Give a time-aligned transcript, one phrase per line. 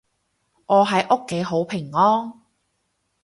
[0.65, 2.33] 我喺屋企好平安